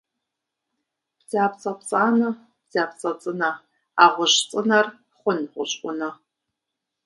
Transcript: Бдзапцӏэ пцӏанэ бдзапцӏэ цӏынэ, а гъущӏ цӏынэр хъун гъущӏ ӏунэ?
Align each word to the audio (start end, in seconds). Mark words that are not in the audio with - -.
Бдзапцӏэ 1.17 1.71
пцӏанэ 1.79 2.29
бдзапцӏэ 2.63 3.11
цӏынэ, 3.21 3.49
а 4.03 4.05
гъущӏ 4.13 4.43
цӏынэр 4.49 4.87
хъун 5.17 5.39
гъущӏ 5.51 5.75
ӏунэ? 5.81 6.09